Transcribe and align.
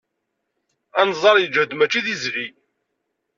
Anẓar 1.01 1.35
yeǧhed 1.39 1.71
mačči 1.75 2.01
d 2.05 2.07
izli. 2.13 2.47